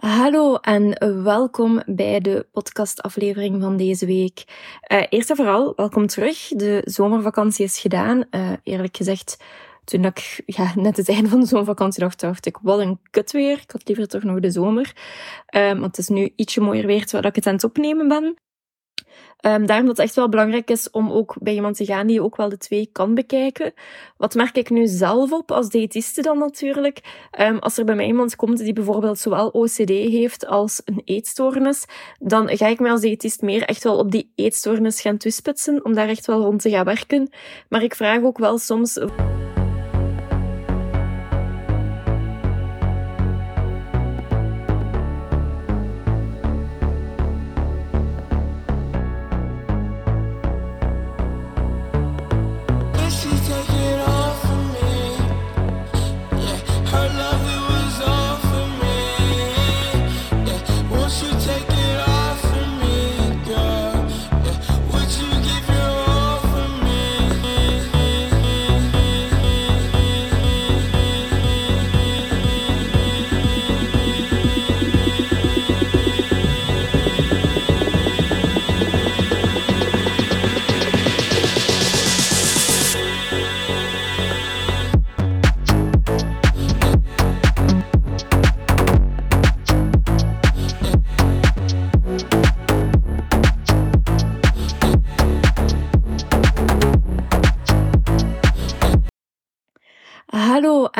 [0.00, 4.44] Hallo en welkom bij de podcastaflevering van deze week.
[4.92, 6.48] Uh, eerst en vooral, welkom terug.
[6.48, 8.24] De zomervakantie is gedaan.
[8.30, 9.36] Uh, eerlijk gezegd,
[9.84, 13.32] toen ik ja, net het einde van de zomervakantie dacht, dacht ik, wat een kut
[13.32, 13.58] weer.
[13.62, 14.92] Ik had liever toch nog de zomer.
[15.56, 18.36] Uh, want het is nu ietsje mooier weer terwijl ik het aan het opnemen ben.
[19.46, 22.22] Um, daarom dat het echt wel belangrijk is om ook bij iemand te gaan die
[22.22, 23.72] ook wel de twee kan bekijken.
[24.16, 27.00] Wat merk ik nu zelf op als diëtiste dan natuurlijk?
[27.40, 31.84] Um, als er bij mij iemand komt die bijvoorbeeld zowel OCD heeft als een eetstoornis,
[32.18, 35.94] dan ga ik mij als diëtist meer echt wel op die eetstoornis gaan toespitsen, om
[35.94, 37.30] daar echt wel rond te gaan werken.
[37.68, 38.98] Maar ik vraag ook wel soms...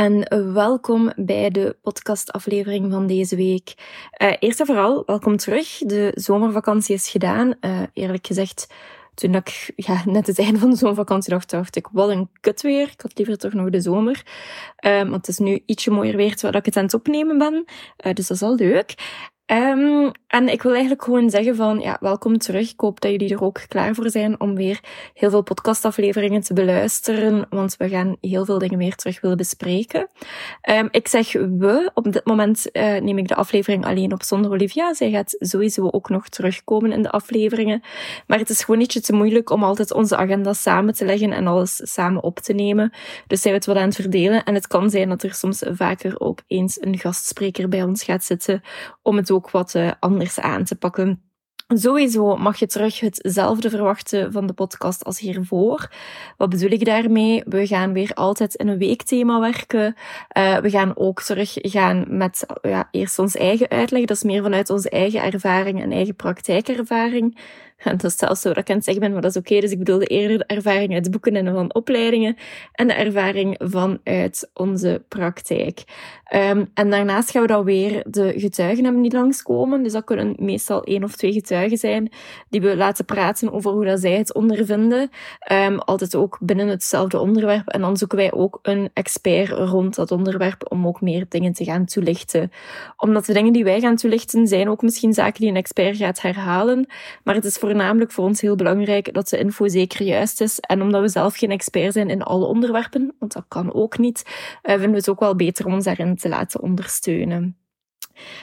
[0.00, 3.74] en welkom bij de podcastaflevering van deze week.
[4.22, 5.78] Uh, eerst en vooral, welkom terug.
[5.78, 7.54] De zomervakantie is gedaan.
[7.60, 8.66] Uh, eerlijk gezegd,
[9.14, 12.62] toen ik ja, net het einde van de zomervakantie dacht, dacht ik, wat een kut
[12.62, 12.88] weer.
[12.92, 14.22] Ik had liever toch nog de zomer.
[14.86, 17.64] Uh, want het is nu ietsje mooier weer terwijl ik het aan het opnemen ben.
[18.14, 18.94] dus dat is al leuk.
[19.52, 22.70] Um, en ik wil eigenlijk gewoon zeggen van, ja, welkom terug.
[22.72, 24.80] Ik hoop dat jullie er ook klaar voor zijn om weer
[25.14, 30.08] heel veel podcastafleveringen te beluisteren, want we gaan heel veel dingen meer terug willen bespreken.
[30.70, 34.50] Um, ik zeg we, op dit moment uh, neem ik de aflevering alleen op zonder
[34.50, 34.94] Olivia.
[34.94, 37.82] Zij gaat sowieso ook nog terugkomen in de afleveringen.
[38.26, 41.46] Maar het is gewoon ietsje te moeilijk om altijd onze agenda samen te leggen en
[41.46, 42.92] alles samen op te nemen.
[43.26, 44.44] Dus zijn we het wel aan het verdelen.
[44.44, 48.24] En het kan zijn dat er soms vaker ook eens een gastspreker bij ons gaat
[48.24, 48.62] zitten
[49.02, 51.30] om het ook wat uh, anders aan te pakken.
[51.74, 55.90] Sowieso mag je terug hetzelfde verwachten van de podcast als hiervoor.
[56.36, 57.42] Wat bedoel ik daarmee?
[57.44, 59.94] We gaan weer altijd in een weekthema werken.
[60.38, 64.04] Uh, we gaan ook terug gaan met ja, eerst ons eigen uitleg.
[64.04, 67.38] Dat is meer vanuit onze eigen ervaring en eigen praktijkervaring.
[67.82, 69.60] En dat is zelfs zo dat ik aan het zeggen ben, maar dat is oké.
[69.60, 72.36] Dus ik bedoel de eerder de ervaring uit boeken en van opleidingen
[72.72, 75.84] en de ervaring vanuit onze praktijk.
[76.34, 79.82] Um, en daarnaast gaan we dan weer de getuigen hebben die langskomen.
[79.82, 82.12] Dus dat kunnen meestal één of twee getuigen zijn
[82.48, 85.10] die we laten praten over hoe dat zij het ondervinden.
[85.52, 87.68] Um, altijd ook binnen hetzelfde onderwerp.
[87.68, 91.64] En dan zoeken wij ook een expert rond dat onderwerp om ook meer dingen te
[91.64, 92.52] gaan toelichten.
[92.96, 96.20] Omdat de dingen die wij gaan toelichten zijn ook misschien zaken die een expert gaat
[96.20, 96.86] herhalen.
[97.24, 100.60] Maar het is voor voornamelijk voor ons heel belangrijk dat de info zeker juist is.
[100.60, 104.22] En omdat we zelf geen expert zijn in alle onderwerpen, want dat kan ook niet,
[104.26, 104.32] uh,
[104.62, 107.56] vinden we het ook wel beter om ons daarin te laten ondersteunen.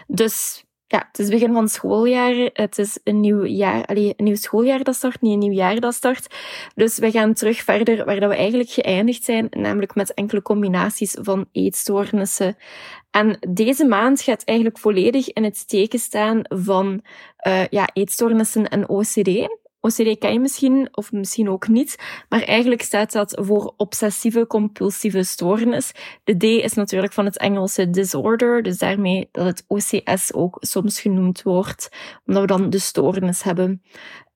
[0.08, 2.50] Dus ja, het is begin van schooljaar.
[2.54, 5.80] Het is een nieuw jaar, allee, een nieuw schooljaar dat start, niet een nieuw jaar
[5.80, 6.36] dat start.
[6.76, 11.18] Dus we gaan terug verder waar dat we eigenlijk geëindigd zijn, namelijk met enkele combinaties
[11.22, 12.58] van eetstoornissen.
[13.12, 17.02] En deze maand gaat eigenlijk volledig in het teken staan van
[17.48, 19.48] uh, ja, eetstoornissen en OCD.
[19.88, 21.96] OCD ken je misschien, of misschien ook niet,
[22.30, 25.92] maar eigenlijk staat dat voor obsessieve compulsieve stoornis.
[26.24, 31.00] De D is natuurlijk van het Engelse disorder, dus daarmee dat het OCS ook soms
[31.00, 31.90] genoemd wordt,
[32.26, 33.82] omdat we dan de stoornis hebben.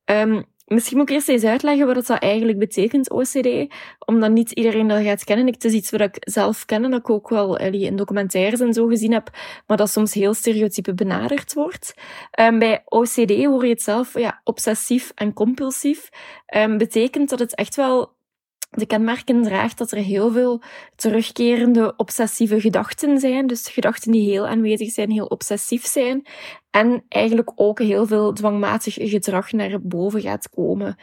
[0.05, 3.73] Um, Misschien moet ik eerst eens uitleggen wat dat eigenlijk betekent, OCD.
[4.05, 5.45] Omdat niet iedereen dat gaat kennen.
[5.47, 8.73] Het is iets wat ik zelf ken en dat ik ook wel in documentaires en
[8.73, 9.29] zo gezien heb.
[9.67, 11.93] Maar dat soms heel stereotype benaderd wordt.
[12.39, 16.09] Um, bij OCD hoor je het zelf ja, obsessief en compulsief.
[16.55, 18.13] Um, betekent dat het echt wel
[18.71, 20.61] de kenmerken draagt dat er heel veel
[20.95, 23.47] terugkerende obsessieve gedachten zijn.
[23.47, 26.25] Dus gedachten die heel aanwezig zijn, heel obsessief zijn.
[26.71, 30.95] En eigenlijk ook heel veel dwangmatig gedrag naar boven gaat komen.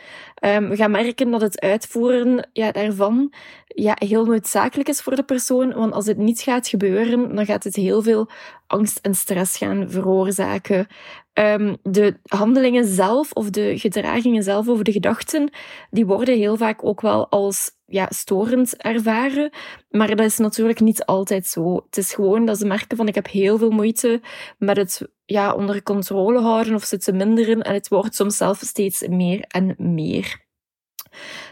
[0.45, 3.33] Um, we gaan merken dat het uitvoeren ja, daarvan
[3.67, 5.75] ja, heel noodzakelijk is voor de persoon.
[5.75, 8.29] Want als het niet gaat gebeuren, dan gaat het heel veel
[8.67, 10.87] angst en stress gaan veroorzaken.
[11.35, 15.51] Um, de handelingen zelf of de gedragingen zelf over de gedachten,
[15.91, 19.51] die worden heel vaak ook wel als ja, storend ervaren.
[19.91, 21.75] Maar dat is natuurlijk niet altijd zo.
[21.87, 24.21] Het is gewoon dat ze merken van ik heb heel veel moeite
[24.59, 27.63] met het ja, onder controle houden of ze te minderen.
[27.63, 30.47] En het wordt soms zelf steeds meer en meer.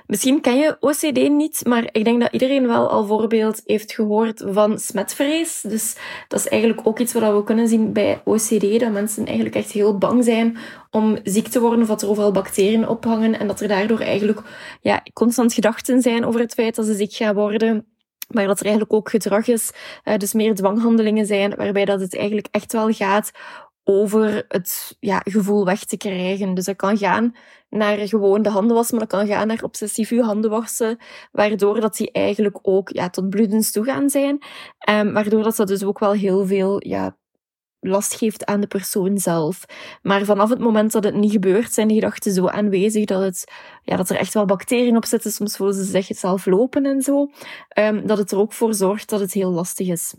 [0.07, 4.45] Misschien ken je OCD niet, maar ik denk dat iedereen wel al voorbeeld heeft gehoord
[4.47, 5.61] van smetvrees.
[5.61, 5.97] Dus
[6.29, 9.71] dat is eigenlijk ook iets wat we kunnen zien bij OCD, dat mensen eigenlijk echt
[9.71, 10.57] heel bang zijn
[10.91, 14.41] om ziek te worden of dat er overal bacteriën ophangen en dat er daardoor eigenlijk
[14.81, 17.87] ja, constant gedachten zijn over het feit dat ze ziek gaan worden.
[18.27, 19.71] Maar dat er eigenlijk ook gedrag is,
[20.05, 23.31] uh, dus meer dwanghandelingen zijn, waarbij dat het eigenlijk echt wel gaat
[23.89, 26.55] over het ja, gevoel weg te krijgen.
[26.55, 27.35] Dus dat kan gaan
[27.69, 30.99] naar gewoon de handen wassen, maar dat kan gaan naar obsessief je handen wassen,
[31.33, 34.39] waardoor dat die eigenlijk ook ja, tot bloedens toe gaan zijn.
[34.91, 37.17] Um, waardoor dat, dat dus ook wel heel veel ja,
[37.81, 39.65] last geeft aan de persoon zelf.
[40.03, 43.53] Maar vanaf het moment dat het niet gebeurt, zijn de gedachten zo aanwezig dat, het,
[43.83, 45.31] ja, dat er echt wel bacteriën op zitten.
[45.31, 47.31] Soms voelen ze zich zelf lopen en zo.
[47.79, 50.15] Um, dat het er ook voor zorgt dat het heel lastig is.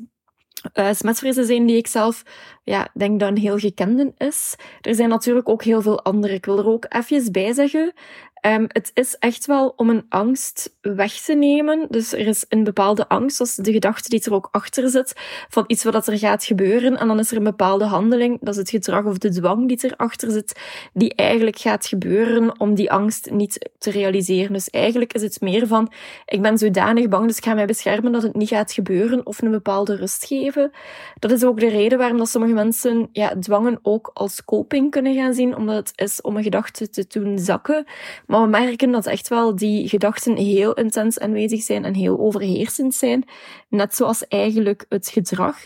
[0.73, 2.23] Uh, smetvrees is een die ik zelf
[2.63, 4.55] ja, denk dat een heel gekende is.
[4.81, 6.33] Er zijn natuurlijk ook heel veel andere.
[6.33, 7.93] Ik wil er ook even bij zeggen.
[8.41, 11.87] Um, het is echt wel om een angst weg te nemen.
[11.89, 15.13] Dus er is een bepaalde angst, dat de gedachte die er ook achter zit,
[15.49, 16.97] van iets wat er gaat gebeuren.
[16.97, 19.77] En dan is er een bepaalde handeling, dat is het gedrag of de dwang die
[19.81, 20.59] erachter zit,
[20.93, 24.53] die eigenlijk gaat gebeuren om die angst niet te realiseren.
[24.53, 25.91] Dus eigenlijk is het meer van,
[26.25, 29.41] ik ben zodanig bang, dus ik ga mij beschermen dat het niet gaat gebeuren of
[29.41, 30.71] een bepaalde rust geven.
[31.19, 35.15] Dat is ook de reden waarom dat sommige mensen ja, dwangen ook als coping kunnen
[35.15, 37.85] gaan zien, omdat het is om een gedachte te doen zakken.
[38.27, 42.93] Maar we merken dat echt wel die gedachten heel intens aanwezig zijn en heel overheersend
[42.93, 43.23] zijn.
[43.69, 45.65] Net zoals eigenlijk het gedrag.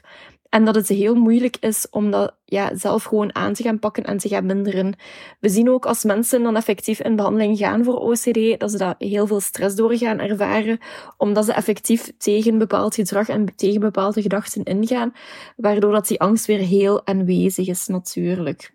[0.51, 4.03] En dat het heel moeilijk is om dat ja, zelf gewoon aan te gaan pakken
[4.03, 4.95] en te gaan minderen.
[5.39, 8.95] We zien ook als mensen dan effectief in behandeling gaan voor OCD, dat ze daar
[8.97, 10.79] heel veel stress door gaan ervaren,
[11.17, 15.13] omdat ze effectief tegen bepaald gedrag en tegen bepaalde gedachten ingaan,
[15.55, 18.71] waardoor dat die angst weer heel aanwezig is natuurlijk.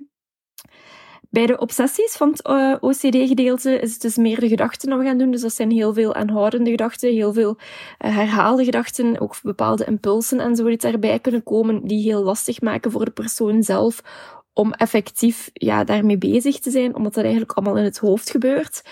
[1.36, 5.04] Bij de obsessies van het eh, OCD-gedeelte is het dus meer de gedachten dat we
[5.04, 5.30] gaan doen.
[5.30, 10.40] Dus dat zijn heel veel aanhoudende gedachten, heel veel uh, herhaalde gedachten, ook bepaalde impulsen
[10.40, 14.02] en zo die daarbij kunnen komen, die heel lastig maken voor de persoon zelf
[14.52, 18.82] om effectief ja, daarmee bezig te zijn, omdat dat eigenlijk allemaal in het hoofd gebeurt.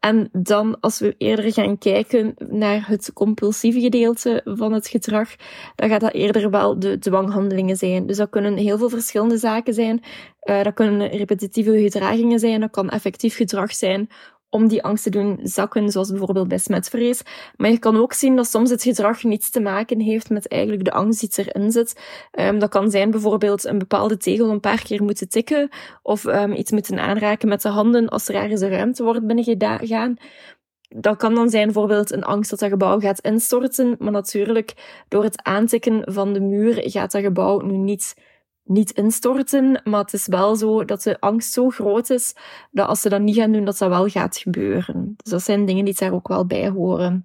[0.00, 5.28] En dan, als we eerder gaan kijken naar het compulsieve gedeelte van het gedrag,
[5.74, 8.06] dan gaat dat eerder wel de dwanghandelingen zijn.
[8.06, 10.02] Dus dat kunnen heel veel verschillende zaken zijn.
[10.44, 14.08] Uh, dat kunnen repetitieve gedragingen zijn, dat kan effectief gedrag zijn
[14.50, 17.22] om die angst te doen zakken, zoals bijvoorbeeld bij smetvrees.
[17.56, 20.84] Maar je kan ook zien dat soms het gedrag niets te maken heeft met eigenlijk
[20.84, 22.00] de angst die erin zit.
[22.32, 25.68] Um, dat kan zijn bijvoorbeeld een bepaalde tegel een paar keer moeten tikken,
[26.02, 30.16] of um, iets moeten aanraken met de handen als er ergens een ruimte wordt binnengegaan.
[30.88, 35.22] Dat kan dan zijn bijvoorbeeld een angst dat dat gebouw gaat instorten, maar natuurlijk door
[35.22, 38.14] het aantikken van de muur gaat dat gebouw nu niet
[38.70, 42.34] niet instorten, maar het is wel zo dat de angst zo groot is
[42.70, 45.14] dat als ze dat niet gaan doen, dat dat wel gaat gebeuren.
[45.16, 47.24] Dus dat zijn dingen die daar ook wel bij horen.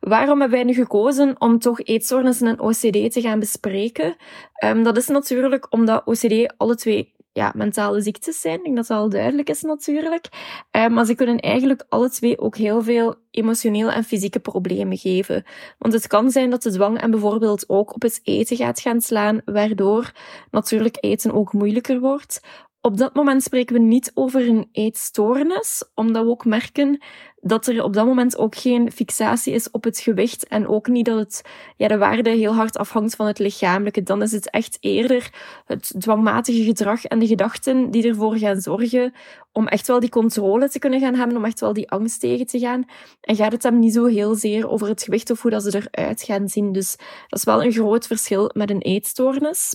[0.00, 4.16] Waarom hebben wij nu gekozen om toch eetstoornissen en OCD te gaan bespreken?
[4.64, 8.58] Um, dat is natuurlijk omdat OCD alle twee ja, mentale ziektes zijn.
[8.58, 10.28] Ik denk dat dat al duidelijk is natuurlijk.
[10.72, 15.44] Uh, maar ze kunnen eigenlijk alle twee ook heel veel emotionele en fysieke problemen geven.
[15.78, 19.00] Want het kan zijn dat de dwang en bijvoorbeeld ook op het eten gaat gaan
[19.00, 20.12] slaan, waardoor
[20.50, 22.40] natuurlijk eten ook moeilijker wordt.
[22.80, 27.02] Op dat moment spreken we niet over een eetstoornis, omdat we ook merken
[27.46, 31.04] dat er op dat moment ook geen fixatie is op het gewicht en ook niet
[31.04, 31.42] dat het,
[31.76, 34.02] ja, de waarde heel hard afhangt van het lichamelijke.
[34.02, 35.30] Dan is het echt eerder
[35.66, 39.12] het dwangmatige gedrag en de gedachten die ervoor gaan zorgen
[39.52, 42.46] om echt wel die controle te kunnen gaan hebben, om echt wel die angst tegen
[42.46, 42.84] te gaan.
[43.20, 45.88] En gaat het dan niet zo heel zeer over het gewicht of hoe dat ze
[45.90, 46.72] eruit gaan zien.
[46.72, 46.96] Dus
[47.28, 49.74] dat is wel een groot verschil met een eetstoornis.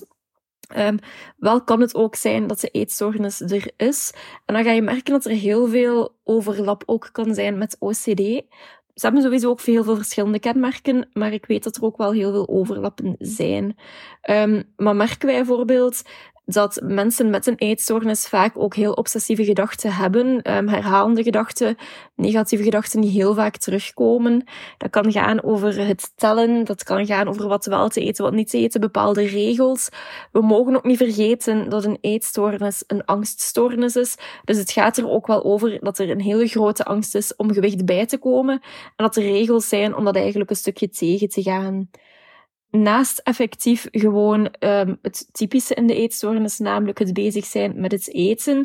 [0.78, 1.00] Um,
[1.38, 4.14] wel kan het ook zijn dat de eetstoornis er is.
[4.46, 8.44] En dan ga je merken dat er heel veel overlap ook kan zijn met OCD.
[8.94, 12.12] Ze hebben sowieso ook veel, veel verschillende kenmerken, maar ik weet dat er ook wel
[12.12, 13.78] heel veel overlappen zijn.
[14.30, 16.02] Um, maar merken wij bijvoorbeeld
[16.52, 21.78] dat mensen met een eetstoornis vaak ook heel obsessieve gedachten hebben, um, herhalende gedachten,
[22.16, 24.44] negatieve gedachten die heel vaak terugkomen.
[24.78, 28.34] Dat kan gaan over het tellen, dat kan gaan over wat wel te eten, wat
[28.34, 29.90] niet te eten, bepaalde regels.
[30.32, 34.16] We mogen ook niet vergeten dat een eetstoornis een angststoornis is.
[34.46, 37.54] Dus het gaat er ook wel over dat er een hele grote angst is om
[37.54, 38.54] gewicht bij te komen
[38.96, 41.90] en dat er regels zijn om dat eigenlijk een stukje tegen te gaan.
[42.72, 48.14] Naast effectief gewoon um, het typische in de eetstoornis, namelijk het bezig zijn met het
[48.14, 48.58] eten,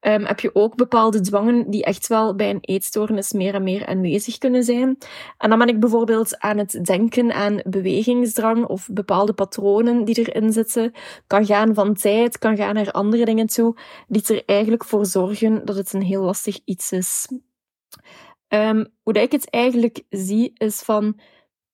[0.00, 3.86] um, heb je ook bepaalde dwangen die echt wel bij een eetstoornis meer en meer
[3.86, 4.98] aanwezig kunnen zijn.
[5.38, 10.52] En dan ben ik bijvoorbeeld aan het denken aan bewegingsdrang of bepaalde patronen die erin
[10.52, 10.92] zitten.
[11.26, 13.76] Kan gaan van tijd, kan gaan naar andere dingen toe,
[14.08, 17.28] die er eigenlijk voor zorgen dat het een heel lastig iets is.
[18.48, 21.20] Um, hoe dat ik het eigenlijk zie, is van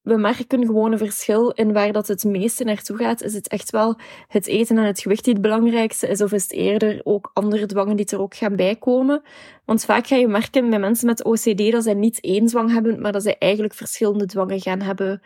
[0.03, 3.23] we merken gewoon een verschil in waar dat het meeste naartoe gaat.
[3.23, 6.43] Is het echt wel het eten en het gewicht die het belangrijkste is, of is
[6.43, 9.23] het eerder ook andere dwangen die er ook gaan bijkomen?
[9.65, 13.01] Want vaak ga je merken bij mensen met OCD dat zij niet één dwang hebben,
[13.01, 15.23] maar dat zij eigenlijk verschillende dwangen gaan hebben.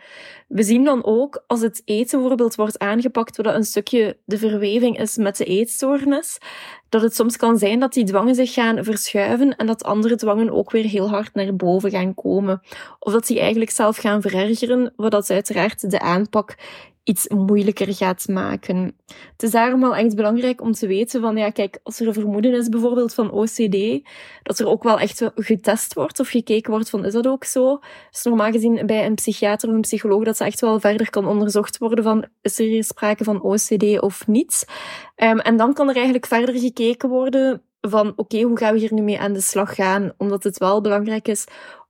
[0.47, 4.99] We zien dan ook als het eten bijvoorbeeld wordt aangepakt, dat een stukje de verweving
[4.99, 6.37] is met de eetstoornis,
[6.89, 10.51] dat het soms kan zijn dat die dwangen zich gaan verschuiven en dat andere dwangen
[10.51, 12.61] ook weer heel hard naar boven gaan komen.
[12.99, 16.55] Of dat die eigenlijk zelf gaan verergeren, wat dat uiteraard de aanpak
[17.07, 18.95] iets moeilijker gaat maken.
[19.31, 22.13] Het is daarom wel echt belangrijk om te weten van, ja, kijk, als er een
[22.13, 24.07] vermoeden is bijvoorbeeld van OCD,
[24.43, 27.79] dat er ook wel echt getest wordt of gekeken wordt van, is dat ook zo?
[28.11, 31.27] Dus normaal gezien bij een psychiater of een psycholoog dat ze echt wel verder kan
[31.27, 34.65] onderzocht worden van, is er hier sprake van OCD of niet?
[35.15, 38.93] Um, en dan kan er eigenlijk verder gekeken worden van, oké, hoe gaan we hier
[38.93, 40.13] nu mee aan de slag gaan?
[40.17, 41.45] Omdat het wel belangrijk is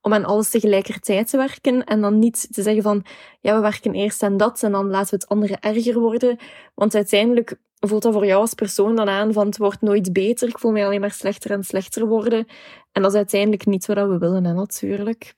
[0.08, 3.06] om aan alles tegelijkertijd te werken en dan niet te zeggen van,
[3.42, 6.38] ja, we werken eerst aan dat en dan laten we het andere erger worden.
[6.76, 10.48] Want uiteindelijk voelt dat voor jou als persoon dan aan van, het wordt nooit beter,
[10.48, 12.48] ik voel mij alleen maar slechter en slechter worden.
[12.92, 15.36] En dat is uiteindelijk niet wat we willen, hè, natuurlijk.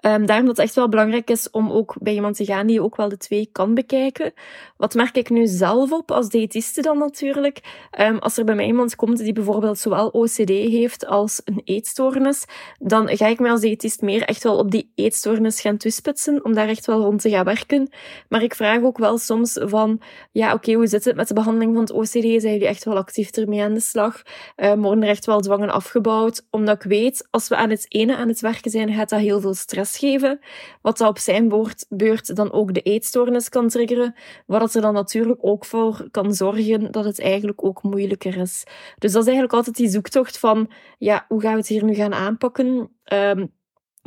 [0.00, 2.82] Um, daarom dat het echt wel belangrijk is om ook bij iemand te gaan die
[2.82, 4.32] ook wel de twee kan bekijken.
[4.76, 7.60] Wat merk ik nu zelf op als diëtiste dan natuurlijk?
[8.00, 12.44] Um, als er bij mij iemand komt die bijvoorbeeld zowel OCD heeft als een eetstoornis,
[12.78, 16.54] dan ga ik mij als diëtist meer echt wel op die eetstoornis gaan toespitsen, om
[16.54, 17.90] daar echt wel rond te gaan werken.
[18.28, 20.00] Maar ik vraag ook wel soms van,
[20.32, 22.10] ja oké, hoe zit het met de behandeling van het OCD?
[22.12, 24.22] Zijn jullie echt wel actief ermee aan de slag?
[24.56, 26.46] Um, worden er echt wel dwangen afgebouwd?
[26.50, 29.40] Omdat ik weet, als we aan het ene aan het werken zijn, gaat dat heel
[29.40, 30.40] veel stress geven,
[30.82, 31.48] wat dat op zijn
[31.88, 34.14] beurt dan ook de eetstoornis kan triggeren,
[34.46, 38.64] wat er dan natuurlijk ook voor kan zorgen dat het eigenlijk ook moeilijker is.
[38.98, 41.94] Dus dat is eigenlijk altijd die zoektocht van, ja, hoe gaan we het hier nu
[41.94, 42.90] gaan aanpakken?
[43.12, 43.54] Um,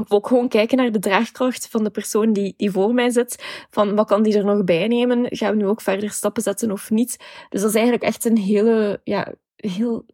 [0.07, 3.65] ook gewoon kijken naar de draagkracht van de persoon die, die voor mij zit.
[3.69, 5.25] Van wat kan die er nog bij nemen?
[5.29, 7.17] Gaan we nu ook verder stappen zetten of niet?
[7.50, 10.05] Dus dat is eigenlijk echt een hele, ja, heel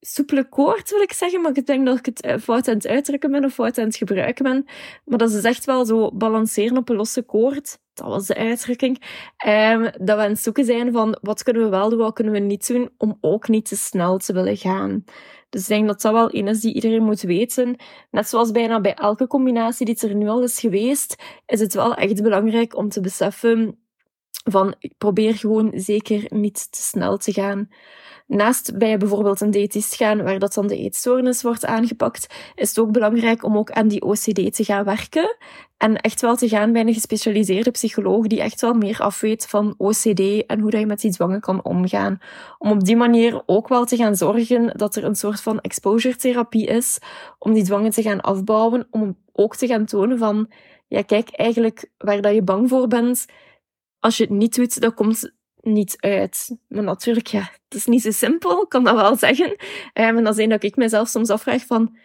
[0.00, 1.40] soepele koord, wil ik zeggen.
[1.40, 3.84] Maar ik denk dat ik het eh, fout aan het uitdrukken ben of fout aan
[3.84, 4.64] het gebruiken ben.
[5.04, 7.78] Maar dat is echt wel zo balanceren op een losse koord.
[7.94, 9.02] Dat was de uitdrukking.
[9.46, 12.32] Um, dat we aan het zoeken zijn van wat kunnen we wel doen, wat kunnen
[12.32, 15.04] we niet doen, om ook niet te snel te willen gaan.
[15.48, 17.76] Dus ik denk dat dat wel een is die iedereen moet weten.
[18.10, 21.94] Net zoals bijna bij elke combinatie die er nu al is geweest, is het wel
[21.94, 23.78] echt belangrijk om te beseffen
[24.44, 27.68] van probeer gewoon zeker niet te snel te gaan.
[28.28, 32.78] Naast bij bijvoorbeeld een diëtist gaan, waar dat dan de eetstoornis wordt aangepakt, is het
[32.78, 35.36] ook belangrijk om ook aan die OCD te gaan werken.
[35.76, 39.74] En echt wel te gaan bij een gespecialiseerde psycholoog die echt wel meer afweet van
[39.76, 42.18] OCD en hoe dat je met die dwangen kan omgaan.
[42.58, 46.16] Om op die manier ook wel te gaan zorgen dat er een soort van exposure
[46.16, 46.98] therapie is,
[47.38, 50.50] om die dwangen te gaan afbouwen, om ook te gaan tonen van,
[50.88, 53.26] ja kijk, eigenlijk waar dat je bang voor bent,
[53.98, 55.32] als je het niet doet, dan komt
[55.72, 56.56] niet uit.
[56.68, 59.50] Maar natuurlijk, ja, het is niet zo simpel, kan dat wel zeggen.
[59.50, 59.56] Um,
[59.94, 61.96] en dat is een dat ik mezelf soms afvraag van,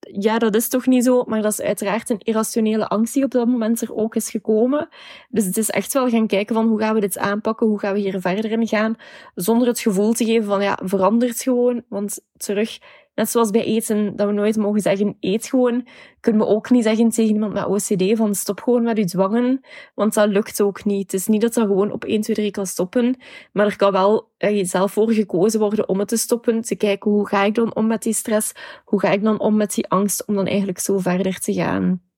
[0.00, 3.30] ja, dat is toch niet zo, maar dat is uiteraard een irrationele angst die op
[3.30, 4.88] dat moment er ook is gekomen.
[5.28, 7.92] Dus het is echt wel gaan kijken van hoe gaan we dit aanpakken, hoe gaan
[7.94, 8.96] we hier verder in gaan,
[9.34, 12.78] zonder het gevoel te geven van ja, verandert gewoon, want terug,
[13.14, 15.86] Net zoals bij eten, dat we nooit mogen zeggen, eet gewoon,
[16.20, 19.60] kunnen we ook niet zeggen tegen iemand met OCD van stop gewoon met je dwangen,
[19.94, 21.12] want dat lukt ook niet.
[21.12, 23.16] Het is niet dat dat gewoon op 1, 2, 3 kan stoppen,
[23.52, 27.10] maar er kan wel eh, zelf voor gekozen worden om het te stoppen, te kijken
[27.10, 28.52] hoe ga ik dan om met die stress,
[28.84, 32.11] hoe ga ik dan om met die angst, om dan eigenlijk zo verder te gaan.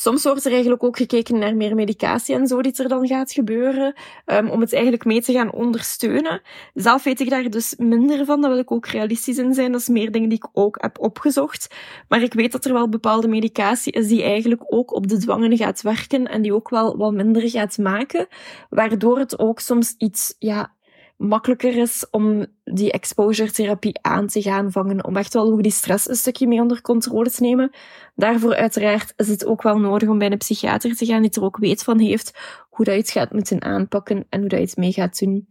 [0.00, 3.32] Soms wordt er eigenlijk ook gekeken naar meer medicatie en zo die er dan gaat
[3.32, 3.94] gebeuren,
[4.26, 6.42] um, om het eigenlijk mee te gaan ondersteunen.
[6.74, 9.72] Zelf weet ik daar dus minder van, daar wil ik ook realistisch in zijn.
[9.72, 11.74] Dat is meer dingen die ik ook heb opgezocht.
[12.08, 15.56] Maar ik weet dat er wel bepaalde medicatie is die eigenlijk ook op de dwangen
[15.56, 18.26] gaat werken en die ook wel wat minder gaat maken,
[18.70, 20.72] waardoor het ook soms iets, ja,
[21.20, 25.04] makkelijker is om die exposure therapie aan te gaan vangen.
[25.04, 27.70] Om echt wel ook die stress een stukje mee onder controle te nemen.
[28.14, 31.44] Daarvoor uiteraard is het ook wel nodig om bij een psychiater te gaan die er
[31.44, 32.38] ook weet van heeft
[32.70, 35.48] hoe dat je het gaat moeten aanpakken en hoe dat je het mee gaat doen.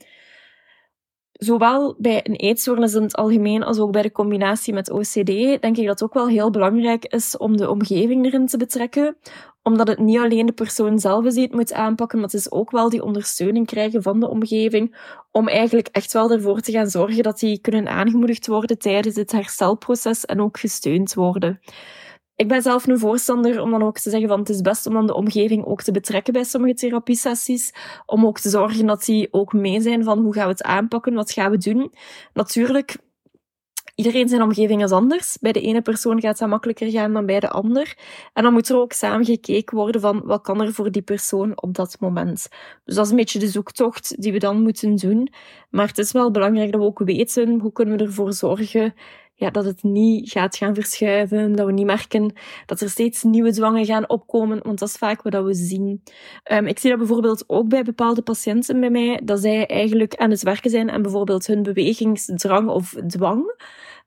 [1.32, 5.26] Zowel bij een eetstoornis in het algemeen als ook bij de combinatie met OCD
[5.62, 9.18] denk ik dat het ook wel heel belangrijk is om de omgeving erin te betrekken.
[9.64, 12.52] Omdat het niet alleen de persoon zelf is die het moet aanpakken, maar het is
[12.52, 14.98] ook wel die ondersteuning krijgen van de omgeving
[15.32, 19.32] om eigenlijk echt wel ervoor te gaan zorgen dat die kunnen aangemoedigd worden tijdens het
[19.32, 21.60] herstelproces en ook gesteund worden.
[22.40, 24.94] Ik ben zelf een voorstander om dan ook te zeggen van het is best om
[24.94, 27.74] dan de omgeving ook te betrekken bij sommige therapiesessies.
[28.06, 31.14] Om ook te zorgen dat die ook mee zijn van hoe gaan we het aanpakken,
[31.14, 31.94] wat gaan we doen.
[32.34, 32.98] Natuurlijk,
[34.00, 35.38] iedereen zijn omgeving is anders.
[35.42, 37.98] Bij de ene persoon gaat het makkelijker gaan dan bij de ander.
[38.34, 41.62] En dan moet er ook samen gekeken worden van wat kan er voor die persoon
[41.62, 42.48] op dat moment.
[42.86, 45.32] Dus dat is een beetje de zoektocht die we dan moeten doen.
[45.70, 48.94] Maar het is wel belangrijk dat we ook weten hoe kunnen we ervoor zorgen
[49.40, 52.34] ja, dat het niet gaat gaan verschuiven, dat we niet merken
[52.66, 56.04] dat er steeds nieuwe dwangen gaan opkomen, want dat is vaak wat we zien.
[56.52, 60.30] Um, ik zie dat bijvoorbeeld ook bij bepaalde patiënten bij mij, dat zij eigenlijk aan
[60.30, 63.54] het werken zijn aan bijvoorbeeld hun bewegingsdrang of dwang.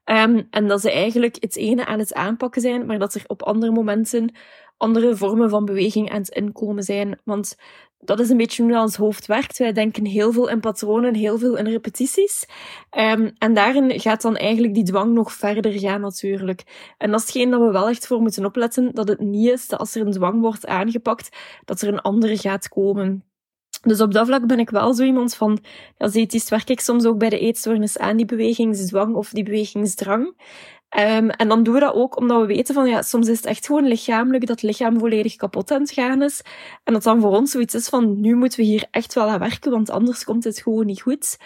[0.04, 3.42] Um, en dat ze eigenlijk het ene aan het aanpakken zijn, maar dat er op
[3.42, 4.34] andere momenten
[4.82, 7.20] andere vormen van beweging aan het inkomen zijn.
[7.24, 7.56] Want
[7.98, 9.58] dat is een beetje hoe ons hoofd werkt.
[9.58, 12.46] Wij denken heel veel in patronen, heel veel in repetities.
[12.90, 16.94] Um, en daarin gaat dan eigenlijk die dwang nog verder gaan natuurlijk.
[16.98, 19.68] En dat is hetgeen dat we wel echt voor moeten opletten, dat het niet is
[19.68, 23.24] dat als er een dwang wordt aangepakt, dat er een andere gaat komen.
[23.82, 25.58] Dus op dat vlak ben ik wel zo iemand van,
[25.98, 30.34] ja, is werk ik soms ook bij de eetstoornis aan die bewegingsdwang of die bewegingsdrang.
[30.98, 33.46] Um, en dan doen we dat ook omdat we weten van, ja, soms is het
[33.46, 36.42] echt gewoon lichamelijk dat het lichaam volledig kapot aan het gaan is.
[36.84, 39.38] En dat dan voor ons zoiets is van, nu moeten we hier echt wel aan
[39.38, 41.38] werken, want anders komt het gewoon niet goed.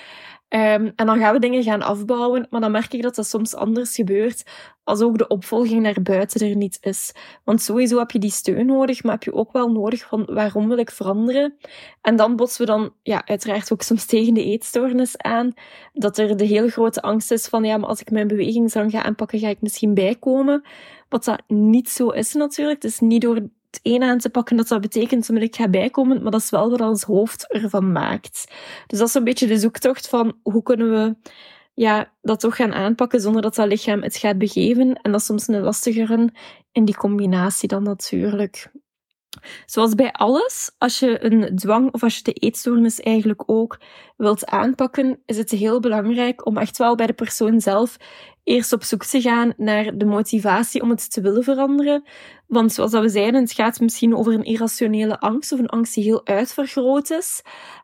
[0.48, 3.54] Um, en dan gaan we dingen gaan afbouwen, maar dan merk ik dat dat soms
[3.54, 4.44] anders gebeurt
[4.84, 7.12] als ook de opvolging naar buiten er niet is.
[7.44, 10.68] Want sowieso heb je die steun nodig, maar heb je ook wel nodig van waarom
[10.68, 11.56] wil ik veranderen?
[12.00, 15.54] En dan botsen we dan ja, uiteraard ook soms tegen de eetstoornis aan,
[15.92, 19.02] dat er de heel grote angst is van ja, maar als ik mijn bewegingsdrang ga
[19.02, 20.64] aanpakken, ga ik misschien bijkomen.
[21.08, 22.82] Wat dat niet zo is natuurlijk.
[22.82, 23.48] Het is niet door
[23.82, 26.70] een aan te pakken dat dat betekent dat ik ga bijkomen, maar dat is wel
[26.70, 28.52] wat ons hoofd ervan maakt.
[28.86, 31.30] Dus dat is een beetje de zoektocht van hoe kunnen we
[31.74, 35.00] ja, dat toch gaan aanpakken zonder dat dat lichaam het gaat begeven.
[35.02, 36.32] En dat is soms een lastigere
[36.72, 38.70] in die combinatie dan natuurlijk.
[39.66, 43.78] Zoals bij alles, als je een dwang of als je de eetstoornis eigenlijk ook
[44.16, 47.96] wilt aanpakken, is het heel belangrijk om echt wel bij de persoon zelf
[48.44, 52.04] eerst op zoek te gaan naar de motivatie om het te willen veranderen.
[52.46, 56.04] Want zoals we zeiden, het gaat misschien over een irrationele angst of een angst die
[56.04, 57.42] heel uitvergroot is.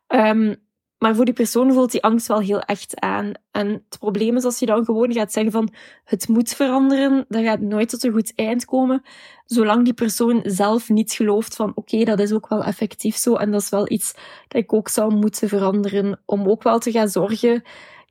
[0.09, 0.57] Um,
[1.03, 3.33] maar voor die persoon voelt die angst wel heel echt aan.
[3.51, 5.73] En het probleem is als je dan gewoon gaat zeggen van
[6.05, 9.03] het moet veranderen, dan gaat nooit tot een goed eind komen,
[9.45, 13.51] zolang die persoon zelf niet gelooft van oké, dat is ook wel effectief zo en
[13.51, 14.15] dat is wel iets
[14.49, 17.63] dat ik ook zou moeten veranderen om ook wel te gaan zorgen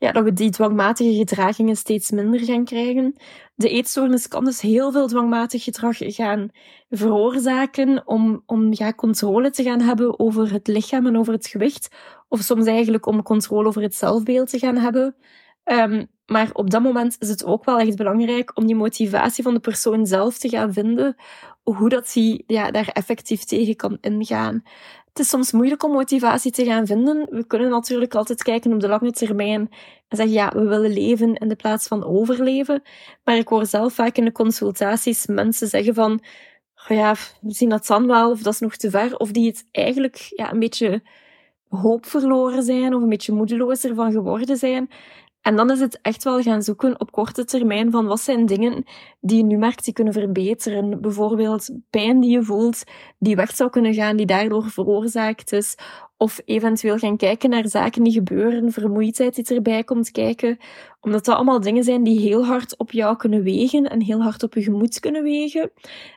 [0.01, 3.15] ja, dat we die dwangmatige gedragingen steeds minder gaan krijgen.
[3.55, 6.49] De eetstoornis kan dus heel veel dwangmatig gedrag gaan
[6.89, 11.89] veroorzaken om, om ja, controle te gaan hebben over het lichaam en over het gewicht.
[12.31, 15.15] Of soms eigenlijk om controle over het zelfbeeld te gaan hebben.
[15.65, 19.53] Um, maar op dat moment is het ook wel echt belangrijk om die motivatie van
[19.53, 21.15] de persoon zelf te gaan vinden,
[21.63, 24.63] hoe dat hij ja, daar effectief tegen kan ingaan.
[25.07, 27.27] Het is soms moeilijk om motivatie te gaan vinden.
[27.29, 29.69] We kunnen natuurlijk altijd kijken op de lange termijn
[30.07, 32.81] en zeggen, ja, we willen leven in de plaats van overleven.
[33.23, 36.11] Maar ik hoor zelf vaak in de consultaties mensen zeggen van,
[36.89, 39.47] oh ja, we zien dat dan wel, of dat is nog te ver, of die
[39.47, 41.03] het eigenlijk ja, een beetje
[41.71, 44.89] hoop verloren zijn, of een beetje moedeloos ervan geworden zijn.
[45.41, 48.83] En dan is het echt wel gaan zoeken op korte termijn van wat zijn dingen
[49.19, 51.01] die je nu merkt die kunnen verbeteren.
[51.01, 52.83] Bijvoorbeeld pijn die je voelt,
[53.19, 55.75] die weg zou kunnen gaan, die daardoor veroorzaakt is.
[56.21, 60.57] Of eventueel gaan kijken naar zaken die gebeuren, vermoeidheid die erbij komt kijken.
[60.99, 64.43] Omdat dat allemaal dingen zijn die heel hard op jou kunnen wegen en heel hard
[64.43, 65.71] op je gemoed kunnen wegen.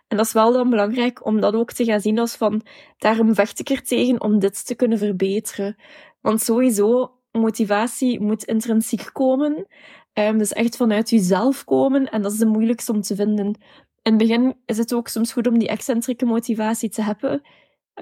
[0.08, 2.62] En dat is wel dan belangrijk om dat ook te gaan zien als van,
[2.98, 5.76] daarom vecht ik er tegen om dit te kunnen verbeteren.
[6.20, 9.66] Want sowieso, motivatie moet intrinsiek komen.
[10.12, 12.10] Um, dus echt vanuit jezelf komen.
[12.10, 13.46] En dat is de moeilijkste om te vinden.
[14.02, 17.42] In het begin is het ook soms goed om die excentrieke motivatie te hebben.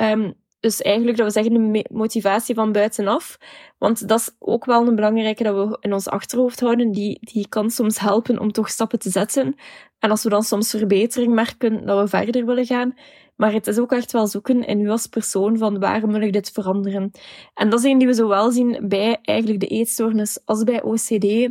[0.01, 3.39] Um, dus eigenlijk dat we zeggen de motivatie van buitenaf.
[3.79, 6.93] Want dat is ook wel een belangrijke dat we in ons achterhoofd houden.
[6.93, 9.57] Die, die kan soms helpen om toch stappen te zetten.
[9.99, 12.95] En als we dan soms verbetering merken, dat we verder willen gaan.
[13.37, 16.33] Maar het is ook echt wel zoeken in u als persoon van waarom wil ik
[16.33, 17.11] dit veranderen.
[17.55, 21.49] En dat is een die we zowel zien bij eigenlijk de eetstoornis als bij OCD.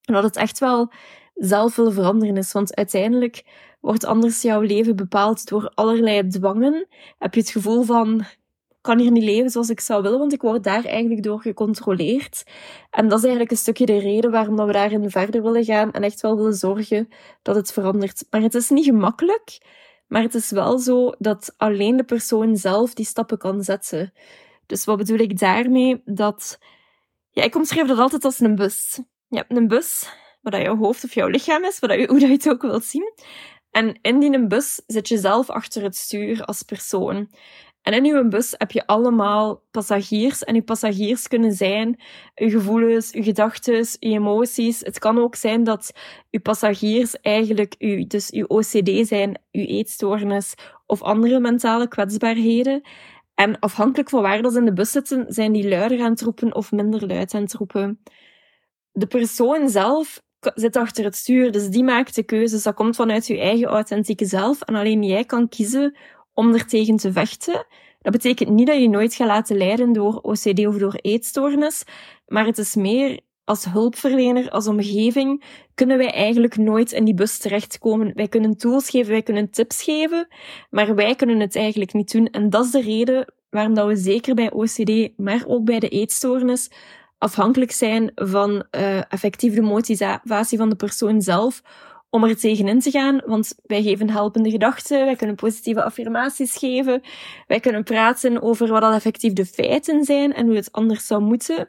[0.00, 0.92] Dat het echt wel
[1.34, 2.52] zelf willen veranderen is.
[2.52, 3.44] Want uiteindelijk
[3.80, 6.86] wordt anders jouw leven bepaald door allerlei dwangen.
[7.18, 8.24] Heb je het gevoel van,
[8.82, 12.44] kan hier niet leven zoals ik zou willen, want ik word daar eigenlijk door gecontroleerd.
[12.90, 16.02] En dat is eigenlijk een stukje de reden waarom we daarin verder willen gaan en
[16.02, 17.08] echt wel willen zorgen
[17.42, 18.26] dat het verandert.
[18.30, 19.58] Maar het is niet gemakkelijk.
[20.12, 24.12] Maar het is wel zo dat alleen de persoon zelf die stappen kan zetten.
[24.66, 26.02] Dus wat bedoel ik daarmee?
[26.04, 26.58] Dat,
[27.30, 29.00] ja, ik omschrijf dat altijd als een bus.
[29.28, 30.08] Je hebt een bus,
[30.40, 32.62] wat dat jouw hoofd of jouw lichaam is, wat je, hoe dat je het ook
[32.62, 33.12] wilt zien.
[33.70, 37.30] En in die bus zit je zelf achter het stuur als persoon.
[37.82, 40.44] En in uw bus heb je allemaal passagiers.
[40.44, 42.00] En uw passagiers kunnen zijn
[42.34, 44.80] uw gevoelens, uw gedachten, uw emoties.
[44.80, 45.92] Het kan ook zijn dat
[46.30, 50.54] uw passagiers eigenlijk uw, dus uw OCD zijn, uw eetstoornis
[50.86, 52.82] of andere mentale kwetsbaarheden.
[53.34, 56.20] En afhankelijk van waar dat ze in de bus zitten, zijn die luider aan het
[56.20, 58.02] roepen of minder luid aan het roepen.
[58.92, 60.22] De persoon zelf
[60.54, 62.62] zit achter het stuur, dus die maakt de keuzes.
[62.62, 64.60] Dat komt vanuit je eigen authentieke zelf.
[64.60, 65.96] En alleen jij kan kiezen
[66.34, 67.66] om er tegen te vechten.
[68.00, 71.84] Dat betekent niet dat je nooit gaat laten leiden door OCD of door eetstoornis,
[72.26, 77.38] maar het is meer als hulpverlener, als omgeving, kunnen wij eigenlijk nooit in die bus
[77.38, 78.12] terechtkomen.
[78.14, 80.28] Wij kunnen tools geven, wij kunnen tips geven,
[80.70, 82.26] maar wij kunnen het eigenlijk niet doen.
[82.26, 85.88] En dat is de reden waarom dat we zeker bij OCD, maar ook bij de
[85.88, 86.70] eetstoornis,
[87.18, 91.62] afhankelijk zijn van uh, effectief de motivatie van de persoon zelf
[92.14, 97.02] om er tegenin te gaan, want wij geven helpende gedachten, wij kunnen positieve affirmaties geven,
[97.46, 101.22] wij kunnen praten over wat al effectief de feiten zijn en hoe het anders zou
[101.22, 101.68] moeten.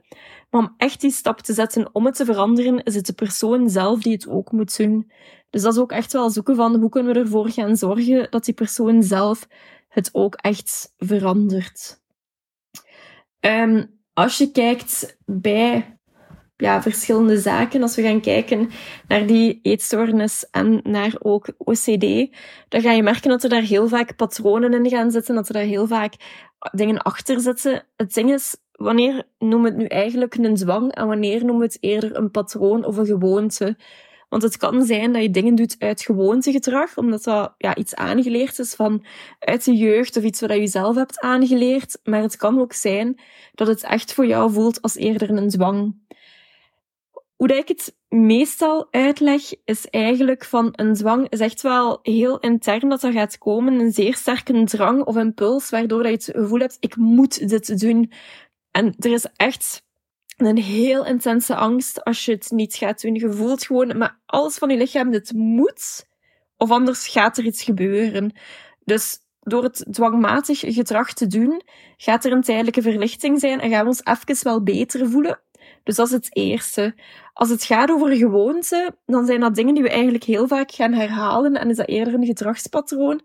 [0.50, 3.70] Maar om echt die stap te zetten om het te veranderen, is het de persoon
[3.70, 5.12] zelf die het ook moet doen.
[5.50, 8.46] Dus dat is ook echt wel zoeken van hoe kunnen we ervoor gaan zorgen dat
[8.46, 9.48] die persoon zelf
[9.88, 12.02] het ook echt verandert.
[13.40, 15.98] Um, als je kijkt bij
[16.64, 17.82] ja, verschillende zaken.
[17.82, 18.70] Als we gaan kijken
[19.08, 22.36] naar die eetstoornis en naar ook OCD,
[22.70, 25.54] dan ga je merken dat er daar heel vaak patronen in gaan zitten, dat er
[25.54, 26.14] daar heel vaak
[26.72, 27.86] dingen achter zitten.
[27.96, 31.66] Het ding is, wanneer noemen we het nu eigenlijk een zwang en wanneer noemen we
[31.66, 33.78] het eerder een patroon of een gewoonte?
[34.34, 38.60] Want het kan zijn dat je dingen doet uit gewoontegedrag, omdat dat ja, iets aangeleerd
[38.60, 39.06] is van
[39.40, 42.00] uit de jeugd of iets wat je zelf hebt aangeleerd.
[42.04, 43.20] Maar het kan ook zijn
[43.54, 45.96] dat het echt voor jou voelt als eerder een zwang.
[47.36, 52.40] Hoe dat ik het meestal uitleg, is eigenlijk van een zwang is echt wel heel
[52.40, 53.80] intern dat er gaat komen.
[53.80, 57.80] Een zeer sterke drang of impuls, waardoor dat je het gevoel hebt, ik moet dit
[57.80, 58.12] doen.
[58.72, 59.84] En er is echt
[60.38, 63.16] een heel intense angst als je het niet gaat doen.
[63.16, 66.08] Je voelt gewoon, maar alles van je lichaam, dit moet.
[66.58, 68.34] Of anders gaat er iets gebeuren.
[68.84, 71.62] Dus door het dwangmatig gedrag te doen,
[71.98, 75.40] gaat er een tijdelijke verlichting zijn en gaan we ons even wel beter voelen.
[75.84, 76.96] Dus dat is het eerste.
[77.34, 80.94] Als het gaat over gewoonten, dan zijn dat dingen die we eigenlijk heel vaak gaan
[80.94, 83.22] herhalen en is dat eerder een gedragspatroon.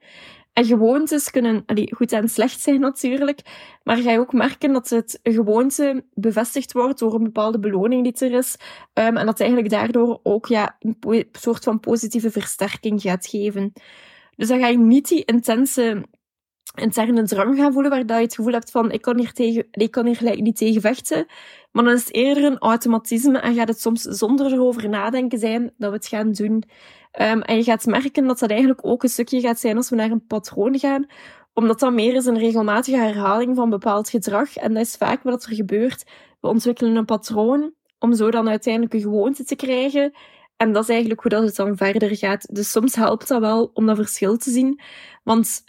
[0.53, 3.41] En gewoontes kunnen goed en slecht zijn natuurlijk,
[3.83, 8.29] maar ga je ook merken dat het gewoonte bevestigd wordt door een bepaalde beloning die
[8.29, 8.57] er is,
[8.95, 13.73] um, en dat eigenlijk daardoor ook ja, een soort van positieve versterking gaat geven.
[14.37, 16.05] Dus dan ga je niet die intense
[16.75, 19.91] interne drang gaan voelen, waar je het gevoel hebt van ik kan hier, tegen, ik
[19.91, 21.27] kan hier gelijk niet tegen vechten.
[21.73, 25.73] Maar dan is het eerder een automatisme en gaat het soms zonder erover nadenken zijn
[25.77, 26.65] dat we het gaan doen.
[27.21, 29.97] Um, en je gaat merken dat dat eigenlijk ook een stukje gaat zijn als we
[29.97, 31.07] naar een patroon gaan,
[31.55, 34.57] omdat dat meer is een regelmatige herhaling van bepaald gedrag.
[34.57, 36.05] En dat is vaak wat er gebeurt.
[36.41, 40.13] We ontwikkelen een patroon om zo dan uiteindelijk een gewoonte te krijgen.
[40.57, 42.55] En dat is eigenlijk hoe dat het dan verder gaat.
[42.55, 44.81] Dus soms helpt dat wel om dat verschil te zien.
[45.25, 45.65] Want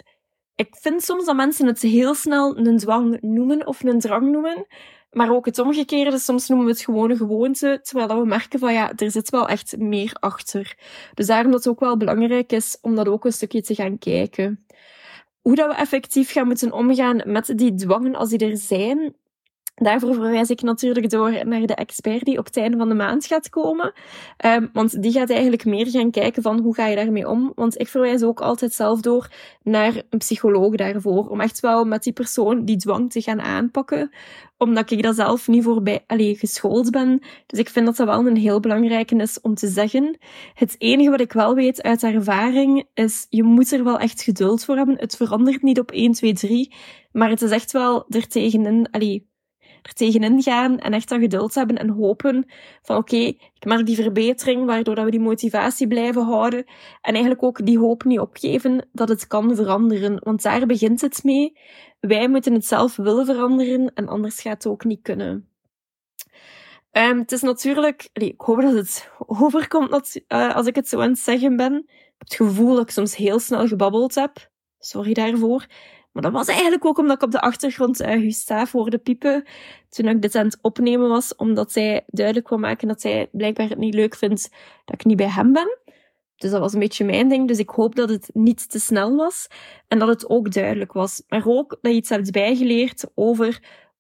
[0.60, 4.66] ik vind soms dat mensen het heel snel een dwang noemen of een drang noemen.
[5.12, 8.74] Maar ook het omgekeerde, soms noemen we het gewoon een gewoonte, terwijl we merken van
[8.74, 10.78] ja, er zit wel echt meer achter.
[11.14, 13.98] Dus daarom dat het ook wel belangrijk is om dat ook een stukje te gaan
[13.98, 14.66] kijken.
[15.42, 19.16] Hoe dat we effectief gaan moeten omgaan met die dwangen als die er zijn,
[19.80, 23.26] Daarvoor verwijs ik natuurlijk door naar de expert die op het einde van de maand
[23.26, 23.94] gaat komen.
[24.46, 27.52] Um, want die gaat eigenlijk meer gaan kijken van hoe ga je daarmee om.
[27.56, 29.30] Want ik verwijs ook altijd zelf door
[29.64, 31.28] naar een psycholoog daarvoor.
[31.28, 34.12] Om echt wel met die persoon die dwang te gaan aanpakken.
[34.58, 37.22] Omdat ik dat zelf niet voorbij allee, geschoold ben.
[37.46, 40.18] Dus ik vind dat dat wel een heel belangrijke is om te zeggen.
[40.54, 44.66] Het enige wat ik wel weet uit ervaring is, je moet er wel echt geduld
[44.66, 44.98] voor hebben.
[44.98, 46.74] Het verandert niet op 1, 2, 3.
[47.12, 49.29] Maar het is echt wel er tegenin, allee,
[49.82, 52.46] er tegenin gaan en echt dat geduld hebben en hopen
[52.82, 56.66] van oké, ik merk die verbetering, waardoor dat we die motivatie blijven houden.
[57.02, 60.20] En eigenlijk ook die hoop niet opgeven dat het kan veranderen.
[60.24, 61.58] Want daar begint het mee.
[62.00, 65.50] Wij moeten het zelf willen veranderen en anders gaat het ook niet kunnen.
[66.92, 69.10] Um, het is natuurlijk, ik hoop dat het
[69.42, 71.74] overkomt uh, als ik het zo aan het zeggen ben.
[71.88, 74.50] Ik heb het gevoel dat ik soms heel snel gebabbeld heb.
[74.80, 75.66] Sorry daarvoor.
[76.12, 79.44] Maar dat was eigenlijk ook omdat ik op de achtergrond uh, Gustave hoorde piepen
[79.90, 83.70] toen ik dit aan het opnemen was, omdat zij duidelijk wil maken dat zij blijkbaar
[83.70, 84.50] het niet leuk vindt
[84.86, 85.78] dat ik niet bij hem ben.
[86.36, 87.48] Dus dat was een beetje mijn ding.
[87.48, 89.48] Dus ik hoop dat het niet te snel was
[89.88, 91.24] en dat het ook duidelijk was.
[91.28, 93.60] Maar ook dat je iets hebt bijgeleerd over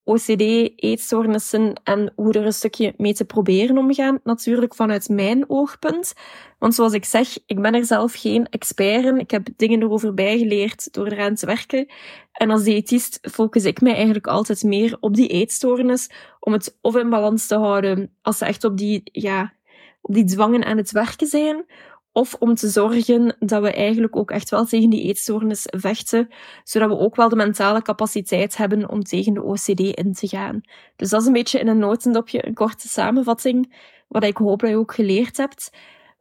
[0.09, 4.19] OCD, eetstoornissen en hoe er een stukje mee te proberen omgaan.
[4.23, 6.13] Natuurlijk vanuit mijn oogpunt.
[6.59, 9.19] Want zoals ik zeg, ik ben er zelf geen expert in.
[9.19, 11.87] Ik heb dingen erover bijgeleerd door eraan te werken.
[12.31, 16.95] En als diëtist focus ik mij eigenlijk altijd meer op die eetstoornis, om het of
[16.95, 19.53] in balans te houden als ze echt op die, ja,
[20.01, 21.65] op die dwangen aan het werken zijn,
[22.11, 26.27] of om te zorgen dat we eigenlijk ook echt wel tegen die eetstoornis vechten,
[26.63, 30.61] zodat we ook wel de mentale capaciteit hebben om tegen de OCD in te gaan.
[30.95, 33.75] Dus dat is een beetje in een notendopje een korte samenvatting,
[34.07, 35.71] wat ik hoop dat je ook geleerd hebt.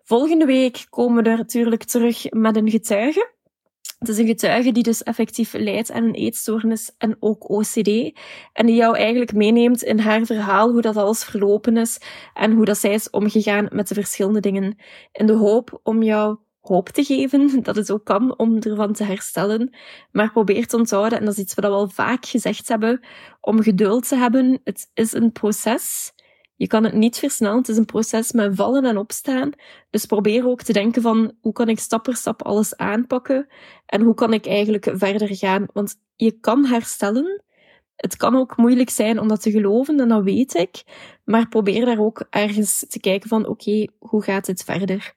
[0.03, 3.31] Volgende week komen we er natuurlijk terug met een getuige.
[3.98, 7.88] Het is een getuige die dus effectief leidt aan een eetstoornis en ook OCD.
[8.52, 12.00] En die jou eigenlijk meeneemt in haar verhaal, hoe dat alles verlopen is
[12.34, 14.78] en hoe dat zij is omgegaan met de verschillende dingen.
[15.12, 19.04] In de hoop om jou hoop te geven dat het ook kan om ervan te
[19.04, 19.74] herstellen.
[20.12, 23.00] Maar probeer te onthouden, en dat is iets wat we al vaak gezegd hebben,
[23.40, 24.61] om geduld te hebben.
[24.64, 26.12] Het is een proces.
[26.59, 27.59] Je kan het niet versnellen.
[27.59, 29.51] Het is een proces met vallen en opstaan.
[29.90, 33.47] Dus probeer ook te denken van hoe kan ik stap per stap alles aanpakken
[33.87, 35.66] en hoe kan ik eigenlijk verder gaan.
[35.73, 37.42] Want je kan herstellen.
[37.97, 40.83] Het kan ook moeilijk zijn om dat te geloven en dat weet ik.
[41.25, 45.14] Maar probeer daar ook ergens te kijken van oké, hoe gaat het verder?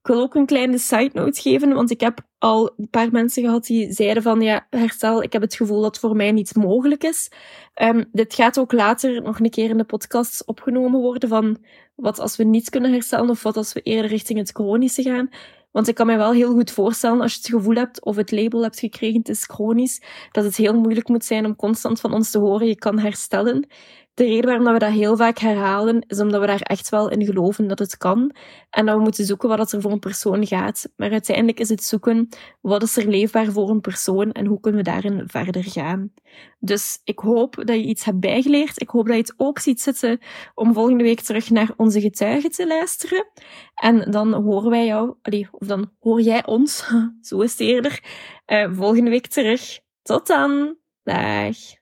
[0.00, 3.42] Ik wil ook een kleine side note geven, want ik heb al een paar mensen
[3.42, 7.04] gehad die zeiden van ja, herstel, ik heb het gevoel dat voor mij niet mogelijk
[7.04, 7.30] is.
[7.82, 11.58] Um, dit gaat ook later nog een keer in de podcast opgenomen worden van
[11.94, 15.28] wat als we niet kunnen herstellen of wat als we eerder richting het chronische gaan.
[15.70, 18.30] Want ik kan me wel heel goed voorstellen, als je het gevoel hebt of het
[18.30, 20.02] label hebt gekregen, het is chronisch,
[20.32, 23.66] dat het heel moeilijk moet zijn om constant van ons te horen, je kan herstellen.
[24.22, 27.24] De reden waarom we dat heel vaak herhalen, is omdat we daar echt wel in
[27.24, 28.34] geloven dat het kan.
[28.70, 30.88] En dat we moeten zoeken wat er voor een persoon gaat.
[30.96, 32.28] Maar uiteindelijk is het zoeken,
[32.60, 36.12] wat is er leefbaar voor een persoon en hoe kunnen we daarin verder gaan.
[36.58, 38.80] Dus ik hoop dat je iets hebt bijgeleerd.
[38.80, 40.18] Ik hoop dat je het ook ziet zitten
[40.54, 43.26] om volgende week terug naar onze getuigen te luisteren.
[43.74, 45.14] En dan horen wij jou,
[45.50, 46.90] of dan hoor jij ons,
[47.28, 48.02] zo is het eerder,
[48.46, 49.80] uh, volgende week terug.
[50.02, 50.76] Tot dan.
[51.02, 51.81] Dag.